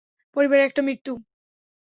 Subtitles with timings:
[0.35, 1.11] পরিবারে একটা মৃত্যু।